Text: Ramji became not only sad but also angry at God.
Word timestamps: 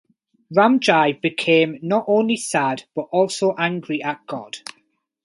Ramji 0.51 1.21
became 1.21 1.77
not 1.83 2.05
only 2.07 2.35
sad 2.35 2.85
but 2.95 3.03
also 3.11 3.53
angry 3.59 4.01
at 4.01 4.25
God. 4.25 4.57